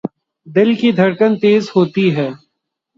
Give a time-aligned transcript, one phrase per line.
[0.47, 2.29] دل کی دھڑکن تیز ہوتی ہے